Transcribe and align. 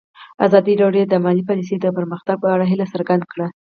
ازادي 0.45 0.73
راډیو 0.83 1.03
د 1.07 1.13
مالي 1.25 1.43
پالیسي 1.49 1.75
د 1.79 1.87
پرمختګ 1.97 2.35
په 2.43 2.47
اړه 2.53 2.65
هیله 2.71 2.85
څرګنده 2.93 3.25
کړې. 3.31 3.47